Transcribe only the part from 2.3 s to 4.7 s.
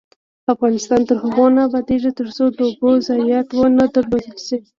د اوبو ضایعات ونه درول شي.